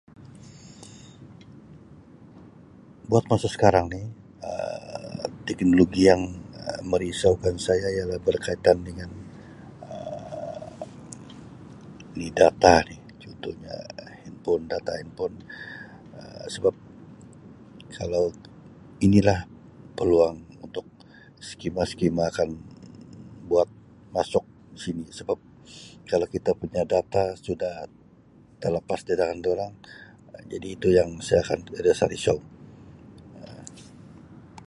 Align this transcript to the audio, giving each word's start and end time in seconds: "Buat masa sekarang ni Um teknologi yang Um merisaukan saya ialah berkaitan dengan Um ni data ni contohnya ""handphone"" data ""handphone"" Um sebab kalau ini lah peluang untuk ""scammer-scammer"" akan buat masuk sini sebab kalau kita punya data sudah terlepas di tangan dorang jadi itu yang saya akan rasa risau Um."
"Buat 3.09 3.25
masa 3.31 3.47
sekarang 3.55 3.85
ni 3.95 4.03
Um 4.49 5.15
teknologi 5.49 6.01
yang 6.11 6.21
Um 6.69 6.83
merisaukan 6.91 7.55
saya 7.67 7.87
ialah 7.97 8.19
berkaitan 8.27 8.77
dengan 8.87 9.09
Um 9.93 10.75
ni 12.17 12.27
data 12.39 12.75
ni 12.89 12.97
contohnya 13.23 13.75
""handphone"" 14.21 14.63
data 14.73 14.91
""handphone"" 14.99 15.35
Um 16.19 16.37
sebab 16.53 16.75
kalau 17.97 18.25
ini 19.05 19.19
lah 19.27 19.39
peluang 19.97 20.37
untuk 20.65 20.85
""scammer-scammer"" 21.47 22.25
akan 22.31 22.49
buat 23.49 23.69
masuk 24.15 24.45
sini 24.81 25.05
sebab 25.19 25.37
kalau 26.09 26.27
kita 26.35 26.51
punya 26.61 26.81
data 26.95 27.23
sudah 27.47 27.75
terlepas 28.61 28.99
di 29.07 29.13
tangan 29.19 29.39
dorang 29.47 29.73
jadi 30.51 30.67
itu 30.75 30.87
yang 30.99 31.09
saya 31.25 31.39
akan 31.45 31.59
rasa 31.85 32.05
risau 32.13 32.37
Um." 33.43 33.65